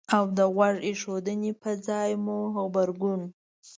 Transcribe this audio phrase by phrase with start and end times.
[0.15, 3.21] او د غوږ ایښودنې په ځای مو غبرګون